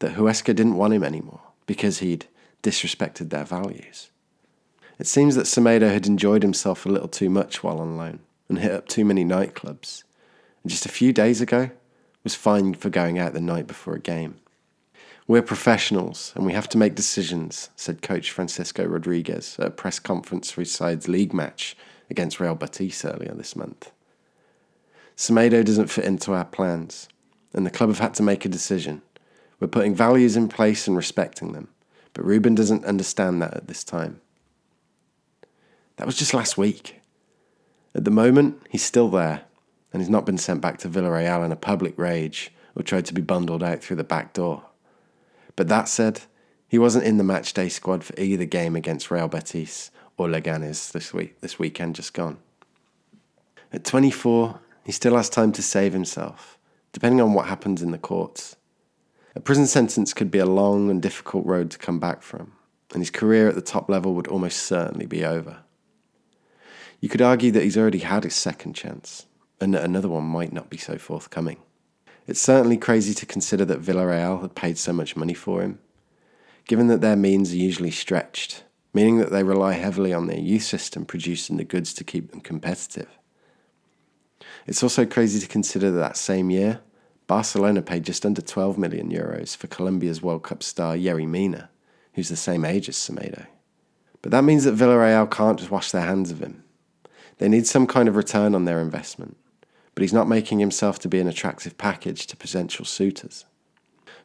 that 0.00 0.16
Huesca 0.16 0.54
didn't 0.54 0.76
want 0.76 0.92
him 0.92 1.04
anymore 1.04 1.40
because 1.66 2.00
he'd 2.00 2.26
disrespected 2.62 3.30
their 3.30 3.44
values. 3.44 4.10
It 4.98 5.06
seems 5.06 5.36
that 5.36 5.46
Semedo 5.46 5.92
had 5.92 6.06
enjoyed 6.06 6.42
himself 6.42 6.84
a 6.84 6.88
little 6.88 7.08
too 7.08 7.30
much 7.30 7.62
while 7.62 7.78
on 7.78 7.96
loan 7.96 8.20
and 8.48 8.58
hit 8.58 8.72
up 8.72 8.88
too 8.88 9.04
many 9.04 9.24
nightclubs, 9.24 10.02
and 10.62 10.70
just 10.70 10.86
a 10.86 10.90
few 10.90 11.12
days 11.12 11.40
ago 11.40 11.70
was 12.24 12.34
fined 12.34 12.76
for 12.76 12.90
going 12.90 13.18
out 13.18 13.32
the 13.32 13.40
night 13.40 13.66
before 13.66 13.94
a 13.94 14.00
game. 14.00 14.36
We're 15.26 15.42
professionals 15.42 16.32
and 16.34 16.46
we 16.46 16.54
have 16.54 16.68
to 16.70 16.78
make 16.78 16.94
decisions, 16.94 17.68
said 17.76 18.02
coach 18.02 18.30
Francisco 18.30 18.84
Rodriguez 18.84 19.56
at 19.58 19.66
a 19.66 19.70
press 19.70 19.98
conference 19.98 20.50
for 20.50 20.62
his 20.62 20.72
side's 20.72 21.06
league 21.06 21.34
match 21.34 21.76
against 22.10 22.40
Real 22.40 22.54
Betis 22.54 23.04
earlier 23.04 23.34
this 23.34 23.54
month. 23.54 23.92
Semedo 25.16 25.64
doesn't 25.64 25.90
fit 25.90 26.06
into 26.06 26.32
our 26.32 26.46
plans 26.46 27.08
and 27.52 27.66
the 27.66 27.70
club 27.70 27.90
have 27.90 27.98
had 27.98 28.14
to 28.14 28.22
make 28.22 28.44
a 28.44 28.48
decision. 28.48 29.02
We're 29.60 29.68
putting 29.68 29.94
values 29.94 30.36
in 30.36 30.48
place 30.48 30.88
and 30.88 30.96
respecting 30.96 31.52
them, 31.52 31.68
but 32.14 32.24
Ruben 32.24 32.54
doesn't 32.54 32.84
understand 32.84 33.40
that 33.42 33.54
at 33.54 33.68
this 33.68 33.84
time. 33.84 34.20
That 35.96 36.06
was 36.06 36.16
just 36.16 36.34
last 36.34 36.56
week. 36.56 37.00
At 37.94 38.04
the 38.04 38.10
moment, 38.10 38.62
he's 38.70 38.84
still 38.84 39.08
there, 39.08 39.42
and 39.92 40.00
he's 40.00 40.10
not 40.10 40.26
been 40.26 40.38
sent 40.38 40.60
back 40.60 40.78
to 40.78 40.88
Villarreal 40.88 41.44
in 41.44 41.52
a 41.52 41.56
public 41.56 41.98
rage 41.98 42.52
or 42.76 42.82
tried 42.82 43.06
to 43.06 43.14
be 43.14 43.22
bundled 43.22 43.62
out 43.62 43.82
through 43.82 43.96
the 43.96 44.04
back 44.04 44.32
door. 44.32 44.62
But 45.56 45.68
that 45.68 45.88
said, 45.88 46.22
he 46.68 46.78
wasn't 46.78 47.04
in 47.04 47.16
the 47.16 47.24
matchday 47.24 47.70
squad 47.70 48.04
for 48.04 48.18
either 48.18 48.44
game 48.44 48.76
against 48.76 49.10
Real 49.10 49.28
Betis 49.28 49.90
or 50.16 50.28
Leganes 50.28 50.92
this 50.92 51.12
week, 51.12 51.40
this 51.40 51.58
weekend 51.58 51.96
just 51.96 52.14
gone. 52.14 52.38
At 53.72 53.84
24, 53.84 54.60
he 54.84 54.92
still 54.92 55.16
has 55.16 55.28
time 55.28 55.52
to 55.52 55.62
save 55.62 55.92
himself 55.92 56.58
depending 56.92 57.20
on 57.20 57.34
what 57.34 57.46
happens 57.46 57.82
in 57.82 57.90
the 57.90 57.98
courts. 57.98 58.56
A 59.34 59.40
prison 59.40 59.66
sentence 59.66 60.14
could 60.14 60.30
be 60.30 60.38
a 60.38 60.46
long 60.46 60.90
and 60.90 61.02
difficult 61.02 61.46
road 61.46 61.70
to 61.70 61.78
come 61.78 62.00
back 62.00 62.22
from, 62.22 62.52
and 62.92 63.00
his 63.00 63.10
career 63.10 63.48
at 63.48 63.54
the 63.54 63.60
top 63.60 63.88
level 63.88 64.14
would 64.14 64.26
almost 64.26 64.62
certainly 64.62 65.06
be 65.06 65.24
over. 65.24 65.58
You 67.00 67.08
could 67.08 67.22
argue 67.22 67.52
that 67.52 67.62
he's 67.62 67.76
already 67.76 67.98
had 67.98 68.24
his 68.24 68.34
second 68.34 68.74
chance, 68.74 69.26
and 69.60 69.74
that 69.74 69.84
another 69.84 70.08
one 70.08 70.24
might 70.24 70.52
not 70.52 70.70
be 70.70 70.78
so 70.78 70.98
forthcoming. 70.98 71.58
It's 72.26 72.40
certainly 72.40 72.76
crazy 72.76 73.14
to 73.14 73.26
consider 73.26 73.64
that 73.66 73.82
Villarreal 73.82 74.42
had 74.42 74.54
paid 74.54 74.78
so 74.78 74.92
much 74.92 75.16
money 75.16 75.34
for 75.34 75.62
him, 75.62 75.78
given 76.66 76.88
that 76.88 77.00
their 77.00 77.16
means 77.16 77.52
are 77.52 77.56
usually 77.56 77.90
stretched, 77.90 78.64
meaning 78.92 79.18
that 79.18 79.30
they 79.30 79.42
rely 79.42 79.74
heavily 79.74 80.12
on 80.12 80.26
their 80.26 80.38
youth 80.38 80.62
system 80.62 81.04
producing 81.04 81.56
the 81.56 81.64
goods 81.64 81.92
to 81.94 82.04
keep 82.04 82.30
them 82.30 82.40
competitive. 82.40 83.08
It's 84.66 84.82
also 84.82 85.06
crazy 85.06 85.40
to 85.40 85.46
consider 85.46 85.90
that, 85.90 85.98
that 85.98 86.16
same 86.16 86.50
year, 86.50 86.80
Barcelona 87.28 87.82
paid 87.82 88.04
just 88.04 88.26
under 88.26 88.42
12 88.42 88.76
million 88.76 89.12
euros 89.12 89.56
for 89.56 89.68
Colombia's 89.68 90.20
World 90.20 90.42
Cup 90.42 90.62
star 90.62 90.96
Yerry 90.96 91.28
Mina, 91.28 91.70
who's 92.14 92.28
the 92.28 92.36
same 92.36 92.64
age 92.64 92.88
as 92.88 92.96
Semedo. 92.96 93.46
But 94.22 94.32
that 94.32 94.42
means 94.42 94.64
that 94.64 94.74
Villarreal 94.74 95.30
can't 95.30 95.58
just 95.58 95.70
wash 95.70 95.92
their 95.92 96.02
hands 96.02 96.32
of 96.32 96.40
him. 96.40 96.64
They 97.36 97.48
need 97.48 97.68
some 97.68 97.86
kind 97.86 98.08
of 98.08 98.16
return 98.16 98.54
on 98.54 98.64
their 98.64 98.80
investment, 98.80 99.36
but 99.94 100.02
he's 100.02 100.12
not 100.12 100.28
making 100.28 100.58
himself 100.58 100.98
to 101.00 101.08
be 101.08 101.20
an 101.20 101.28
attractive 101.28 101.78
package 101.78 102.26
to 102.26 102.36
potential 102.36 102.84
suitors. 102.84 103.44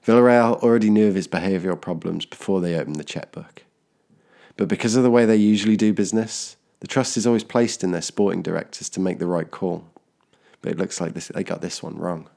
Villarreal 0.04 0.64
already 0.64 0.90
knew 0.90 1.08
of 1.08 1.16
his 1.16 1.28
behavioural 1.28 1.80
problems 1.80 2.26
before 2.26 2.60
they 2.60 2.76
opened 2.76 2.96
the 2.96 3.04
checkbook. 3.04 3.64
But 4.58 4.68
because 4.68 4.96
of 4.96 5.04
the 5.04 5.12
way 5.12 5.26
they 5.26 5.36
usually 5.36 5.78
do 5.78 5.94
business, 5.94 6.56
the 6.80 6.88
trust 6.88 7.18
is 7.18 7.28
always 7.28 7.44
placed 7.44 7.84
in 7.84 7.92
their 7.92 8.02
sporting 8.02 8.42
directors 8.42 8.90
to 8.90 9.00
make 9.00 9.20
the 9.20 9.28
right 9.28 9.50
call 9.52 9.86
but 10.64 10.72
it 10.72 10.80
looks 10.80 11.00
like 11.00 11.14
this, 11.14 11.28
they 11.28 11.44
got 11.44 11.62
this 11.62 11.84
one 11.84 11.98
wrong. 11.98 12.28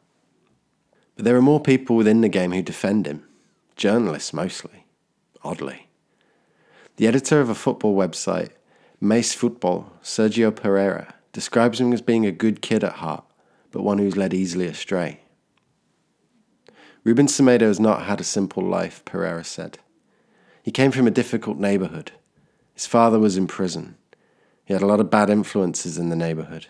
But 1.17 1.25
there 1.25 1.37
are 1.37 1.43
more 1.43 1.61
people 1.61 1.97
within 1.97 2.21
the 2.21 2.29
game 2.29 2.53
who 2.53 2.63
defend 2.63 3.07
him, 3.07 3.27
journalists 3.75 4.33
mostly, 4.33 4.87
oddly. 5.43 5.89
The 6.97 7.07
editor 7.07 7.41
of 7.41 7.49
a 7.49 7.55
football 7.55 7.97
website, 7.97 8.51
Mais 9.01 9.35
Football, 9.35 9.93
Sergio 10.03 10.55
Pereira, 10.55 11.15
describes 11.33 11.81
him 11.81 11.93
as 11.93 12.01
being 12.01 12.25
a 12.25 12.33
good 12.33 12.63
kid 12.63 12.85
at 12.85 12.95
heart, 12.95 13.25
but 13.71 13.83
one 13.83 13.99
who's 13.99 14.17
led 14.17 14.33
easily 14.33 14.67
astray. 14.67 15.21
Ruben 17.05 17.27
Semedo 17.27 17.67
has 17.67 17.79
not 17.79 18.03
had 18.07 18.21
a 18.21 18.25
simple 18.25 18.63
life, 18.63 19.05
Pereira 19.05 19.45
said. 19.45 19.79
He 20.63 20.71
came 20.71 20.91
from 20.91 21.07
a 21.07 21.13
difficult 21.13 21.59
neighborhood. 21.59 22.13
His 22.75 22.87
father 22.87 23.19
was 23.19 23.37
in 23.37 23.47
prison. 23.47 23.97
He 24.65 24.73
had 24.73 24.83
a 24.83 24.87
lot 24.87 25.01
of 25.01 25.11
bad 25.11 25.31
influences 25.31 25.99
in 25.99 26.09
the 26.09 26.17
neighborhood. 26.17 26.67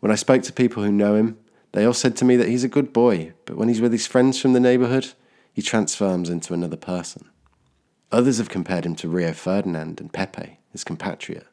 When 0.00 0.12
I 0.12 0.16
spoke 0.16 0.42
to 0.42 0.52
people 0.52 0.82
who 0.82 0.92
know 0.92 1.14
him, 1.14 1.38
they 1.72 1.84
all 1.84 1.92
said 1.92 2.16
to 2.16 2.24
me 2.24 2.36
that 2.36 2.48
he's 2.48 2.64
a 2.64 2.68
good 2.68 2.92
boy, 2.92 3.32
but 3.44 3.56
when 3.56 3.68
he's 3.68 3.80
with 3.80 3.92
his 3.92 4.06
friends 4.06 4.40
from 4.40 4.52
the 4.52 4.60
neighbourhood, 4.60 5.12
he 5.52 5.62
transforms 5.62 6.30
into 6.30 6.54
another 6.54 6.76
person. 6.76 7.28
Others 8.10 8.38
have 8.38 8.48
compared 8.48 8.86
him 8.86 8.94
to 8.96 9.08
Rio 9.08 9.32
Ferdinand 9.32 10.00
and 10.00 10.12
Pepe, 10.12 10.58
his 10.72 10.84
compatriot. 10.84 11.46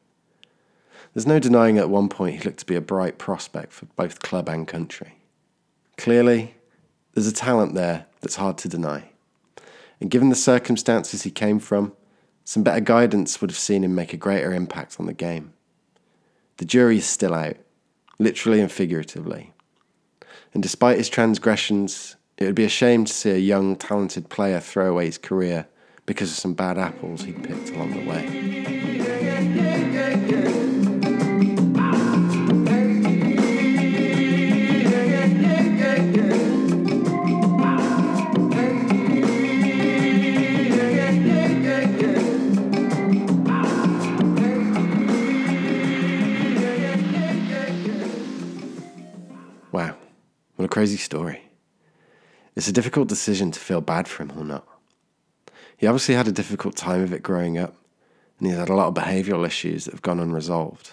There's 1.12 1.26
no 1.26 1.38
denying 1.38 1.78
at 1.78 1.90
one 1.90 2.08
point 2.08 2.36
he 2.36 2.44
looked 2.44 2.60
to 2.60 2.66
be 2.66 2.76
a 2.76 2.80
bright 2.80 3.18
prospect 3.18 3.72
for 3.72 3.86
both 3.96 4.20
club 4.20 4.48
and 4.48 4.66
country. 4.66 5.18
Clearly, 5.96 6.54
there's 7.14 7.26
a 7.26 7.32
talent 7.32 7.74
there 7.74 8.06
that's 8.20 8.36
hard 8.36 8.58
to 8.58 8.68
deny. 8.68 9.10
And 10.00 10.10
given 10.10 10.28
the 10.28 10.34
circumstances 10.34 11.22
he 11.22 11.30
came 11.30 11.58
from, 11.58 11.92
some 12.44 12.62
better 12.62 12.80
guidance 12.80 13.40
would 13.40 13.50
have 13.50 13.58
seen 13.58 13.82
him 13.82 13.94
make 13.94 14.12
a 14.12 14.18
greater 14.18 14.52
impact 14.52 15.00
on 15.00 15.06
the 15.06 15.14
game. 15.14 15.52
The 16.58 16.64
jury 16.64 16.98
is 16.98 17.06
still 17.06 17.34
out, 17.34 17.56
literally 18.18 18.60
and 18.60 18.70
figuratively. 18.70 19.52
And 20.56 20.62
despite 20.62 20.96
his 20.96 21.10
transgressions, 21.10 22.16
it 22.38 22.46
would 22.46 22.54
be 22.54 22.64
a 22.64 22.70
shame 22.70 23.04
to 23.04 23.12
see 23.12 23.28
a 23.28 23.36
young, 23.36 23.76
talented 23.76 24.30
player 24.30 24.58
throw 24.58 24.90
away 24.90 25.04
his 25.04 25.18
career 25.18 25.66
because 26.06 26.30
of 26.30 26.38
some 26.38 26.54
bad 26.54 26.78
apples 26.78 27.24
he'd 27.24 27.44
picked 27.44 27.68
along 27.72 27.90
the 27.90 28.08
way. 28.08 28.75
Crazy 50.76 50.98
story. 50.98 51.40
It's 52.54 52.68
a 52.68 52.72
difficult 52.72 53.08
decision 53.08 53.50
to 53.50 53.58
feel 53.58 53.80
bad 53.80 54.06
for 54.06 54.24
him 54.24 54.32
or 54.36 54.44
not. 54.44 54.68
He 55.74 55.86
obviously 55.86 56.14
had 56.14 56.28
a 56.28 56.32
difficult 56.32 56.76
time 56.76 57.00
of 57.00 57.14
it 57.14 57.22
growing 57.22 57.56
up, 57.56 57.74
and 58.38 58.46
he's 58.46 58.58
had 58.58 58.68
a 58.68 58.74
lot 58.74 58.88
of 58.88 58.92
behavioural 58.92 59.46
issues 59.46 59.86
that 59.86 59.92
have 59.92 60.02
gone 60.02 60.20
unresolved. 60.20 60.90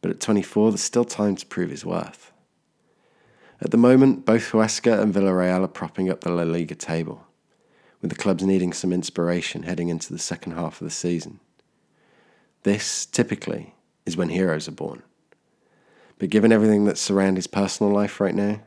But 0.00 0.10
at 0.10 0.20
24, 0.20 0.70
there's 0.70 0.80
still 0.80 1.04
time 1.04 1.36
to 1.36 1.44
prove 1.44 1.68
his 1.68 1.84
worth. 1.84 2.32
At 3.60 3.72
the 3.72 3.76
moment, 3.76 4.24
both 4.24 4.52
Huesca 4.52 4.98
and 4.98 5.12
Villarreal 5.12 5.64
are 5.64 5.68
propping 5.68 6.08
up 6.08 6.22
the 6.22 6.30
La 6.30 6.44
Liga 6.44 6.74
table, 6.74 7.26
with 8.00 8.10
the 8.10 8.16
clubs 8.16 8.42
needing 8.42 8.72
some 8.72 8.90
inspiration 8.90 9.64
heading 9.64 9.90
into 9.90 10.14
the 10.14 10.18
second 10.18 10.52
half 10.52 10.80
of 10.80 10.86
the 10.86 10.90
season. 10.90 11.40
This, 12.62 13.04
typically, 13.04 13.74
is 14.06 14.16
when 14.16 14.30
heroes 14.30 14.66
are 14.66 14.72
born. 14.72 15.02
But 16.18 16.30
given 16.30 16.52
everything 16.52 16.86
that's 16.86 17.02
surrounding 17.02 17.36
his 17.36 17.46
personal 17.46 17.92
life 17.92 18.18
right 18.18 18.34
now, 18.34 18.62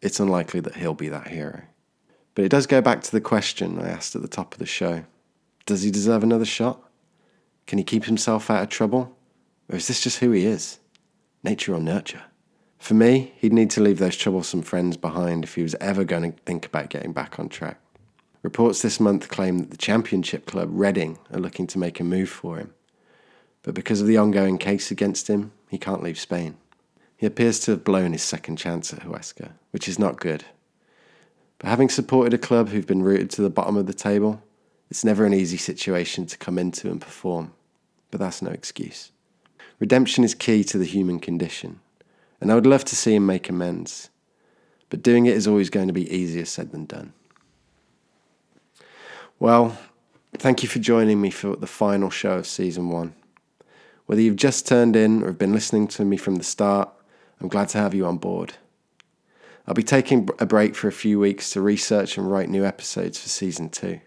it's 0.00 0.20
unlikely 0.20 0.60
that 0.60 0.76
he'll 0.76 0.94
be 0.94 1.08
that 1.08 1.28
hero. 1.28 1.62
But 2.34 2.44
it 2.44 2.50
does 2.50 2.66
go 2.66 2.80
back 2.80 3.02
to 3.02 3.12
the 3.12 3.20
question 3.20 3.78
I 3.78 3.88
asked 3.88 4.14
at 4.14 4.22
the 4.22 4.28
top 4.28 4.52
of 4.52 4.58
the 4.58 4.66
show 4.66 5.04
Does 5.66 5.82
he 5.82 5.90
deserve 5.90 6.22
another 6.22 6.44
shot? 6.44 6.82
Can 7.66 7.78
he 7.78 7.84
keep 7.84 8.04
himself 8.04 8.50
out 8.50 8.62
of 8.62 8.68
trouble? 8.68 9.16
Or 9.68 9.76
is 9.76 9.88
this 9.88 10.02
just 10.02 10.20
who 10.20 10.30
he 10.30 10.46
is? 10.46 10.78
Nature 11.42 11.74
or 11.74 11.80
nurture? 11.80 12.22
For 12.78 12.94
me, 12.94 13.34
he'd 13.36 13.52
need 13.52 13.70
to 13.70 13.82
leave 13.82 13.98
those 13.98 14.16
troublesome 14.16 14.62
friends 14.62 14.96
behind 14.96 15.44
if 15.44 15.56
he 15.56 15.62
was 15.62 15.74
ever 15.80 16.04
going 16.04 16.32
to 16.32 16.38
think 16.42 16.64
about 16.64 16.90
getting 16.90 17.12
back 17.12 17.38
on 17.38 17.48
track. 17.48 17.80
Reports 18.42 18.82
this 18.82 19.00
month 19.00 19.28
claim 19.28 19.58
that 19.58 19.70
the 19.70 19.76
championship 19.76 20.46
club, 20.46 20.68
Reading, 20.70 21.18
are 21.32 21.40
looking 21.40 21.66
to 21.66 21.78
make 21.78 21.98
a 21.98 22.04
move 22.04 22.28
for 22.28 22.56
him. 22.56 22.72
But 23.62 23.74
because 23.74 24.00
of 24.00 24.06
the 24.06 24.16
ongoing 24.16 24.58
case 24.58 24.90
against 24.90 25.28
him, 25.28 25.52
he 25.68 25.76
can't 25.76 26.02
leave 26.02 26.18
Spain. 26.18 26.56
He 27.18 27.26
appears 27.26 27.58
to 27.60 27.72
have 27.72 27.82
blown 27.82 28.12
his 28.12 28.22
second 28.22 28.56
chance 28.56 28.92
at 28.92 29.00
Huesca, 29.00 29.50
which 29.72 29.88
is 29.88 29.98
not 29.98 30.20
good. 30.20 30.44
But 31.58 31.68
having 31.68 31.88
supported 31.88 32.32
a 32.32 32.38
club 32.38 32.68
who've 32.68 32.86
been 32.86 33.02
rooted 33.02 33.28
to 33.30 33.42
the 33.42 33.50
bottom 33.50 33.76
of 33.76 33.86
the 33.86 33.92
table, 33.92 34.40
it's 34.88 35.04
never 35.04 35.26
an 35.26 35.34
easy 35.34 35.56
situation 35.56 36.26
to 36.26 36.38
come 36.38 36.58
into 36.58 36.88
and 36.88 37.00
perform. 37.00 37.52
But 38.12 38.20
that's 38.20 38.40
no 38.40 38.52
excuse. 38.52 39.10
Redemption 39.80 40.22
is 40.22 40.32
key 40.32 40.62
to 40.64 40.78
the 40.78 40.84
human 40.84 41.18
condition, 41.18 41.80
and 42.40 42.52
I 42.52 42.54
would 42.54 42.66
love 42.66 42.84
to 42.86 42.96
see 42.96 43.16
him 43.16 43.26
make 43.26 43.48
amends. 43.48 44.10
But 44.88 45.02
doing 45.02 45.26
it 45.26 45.36
is 45.36 45.48
always 45.48 45.70
going 45.70 45.88
to 45.88 45.92
be 45.92 46.12
easier 46.14 46.44
said 46.44 46.70
than 46.70 46.86
done. 46.86 47.12
Well, 49.40 49.76
thank 50.34 50.62
you 50.62 50.68
for 50.68 50.78
joining 50.78 51.20
me 51.20 51.30
for 51.30 51.56
the 51.56 51.66
final 51.66 52.10
show 52.10 52.38
of 52.38 52.46
season 52.46 52.90
one. 52.90 53.14
Whether 54.06 54.22
you've 54.22 54.36
just 54.36 54.68
turned 54.68 54.94
in 54.94 55.22
or 55.22 55.26
have 55.26 55.38
been 55.38 55.52
listening 55.52 55.88
to 55.88 56.04
me 56.04 56.16
from 56.16 56.36
the 56.36 56.44
start, 56.44 56.90
I'm 57.40 57.48
glad 57.48 57.68
to 57.70 57.78
have 57.78 57.94
you 57.94 58.06
on 58.06 58.18
board. 58.18 58.54
I'll 59.66 59.74
be 59.74 59.82
taking 59.82 60.28
a 60.38 60.46
break 60.46 60.74
for 60.74 60.88
a 60.88 60.92
few 60.92 61.20
weeks 61.20 61.50
to 61.50 61.60
research 61.60 62.16
and 62.16 62.30
write 62.30 62.48
new 62.48 62.64
episodes 62.64 63.18
for 63.18 63.28
season 63.28 63.68
two. 63.68 64.00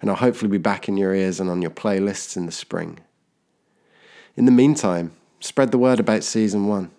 And 0.00 0.10
I'll 0.10 0.16
hopefully 0.16 0.50
be 0.50 0.58
back 0.58 0.88
in 0.88 0.96
your 0.96 1.14
ears 1.14 1.40
and 1.40 1.48
on 1.48 1.62
your 1.62 1.70
playlists 1.70 2.36
in 2.36 2.46
the 2.46 2.52
spring. 2.52 2.98
In 4.36 4.46
the 4.46 4.52
meantime, 4.52 5.12
spread 5.40 5.70
the 5.70 5.78
word 5.78 6.00
about 6.00 6.24
season 6.24 6.66
one. 6.66 6.90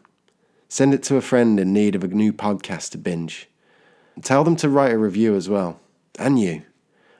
Send 0.70 0.94
it 0.94 1.04
to 1.04 1.18
a 1.18 1.22
friend 1.22 1.60
in 1.60 1.74
need 1.74 1.96
of 1.96 2.04
a 2.04 2.08
new 2.08 2.32
podcast 2.34 2.92
to 2.92 2.98
binge. 2.98 3.50
Tell 4.24 4.44
them 4.44 4.56
to 4.58 4.70
write 4.70 4.94
a 4.94 4.98
review 4.98 5.36
as 5.36 5.50
well. 5.50 5.80
And 6.18 6.40
you. 6.40 6.64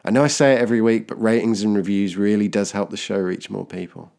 I 0.06 0.12
know 0.12 0.24
I 0.24 0.28
say 0.28 0.54
it 0.54 0.62
every 0.62 0.82
week, 0.82 1.08
but 1.08 1.22
ratings 1.22 1.64
and 1.64 1.76
reviews 1.76 2.16
really 2.16 2.48
does 2.48 2.72
help 2.72 2.92
the 2.92 2.98
show 2.98 3.18
reach 3.18 3.50
more 3.50 3.66
people. 3.66 4.12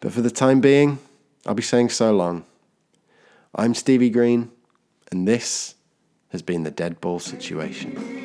But 0.00 0.12
for 0.12 0.20
the 0.20 0.30
time 0.30 0.60
being, 0.60 0.98
I'll 1.46 1.54
be 1.54 1.62
saying 1.62 1.90
so 1.90 2.14
long. 2.14 2.44
I'm 3.52 3.74
Stevie 3.74 4.10
Green, 4.10 4.52
and 5.10 5.26
this 5.26 5.74
has 6.28 6.40
been 6.40 6.62
the 6.62 6.70
Dead 6.70 7.00
Ball 7.00 7.18
Situation. 7.18 8.19